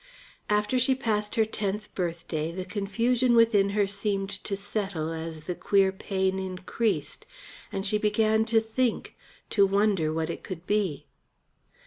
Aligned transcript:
After 0.49 0.79
she 0.79 0.95
passed 0.95 1.35
her 1.35 1.45
tenth 1.45 1.93
birthday 1.93 2.51
the 2.51 2.65
confusion 2.65 3.35
within 3.35 3.69
her 3.77 3.85
seemed 3.85 4.31
to 4.43 4.57
settle 4.57 5.11
as 5.11 5.41
the 5.41 5.53
queer 5.53 5.91
pain 5.91 6.39
increased, 6.39 7.27
and 7.71 7.85
she 7.85 7.99
began 7.99 8.43
to 8.45 8.59
think, 8.59 9.15
to 9.51 9.67
wonder 9.67 10.11
what 10.11 10.31
it 10.31 10.41
could 10.41 10.65
be. 10.65 11.05